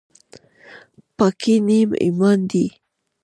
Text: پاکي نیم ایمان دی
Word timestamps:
پاکي 1.17 1.55
نیم 1.67 1.89
ایمان 2.03 2.39
دی 2.49 2.65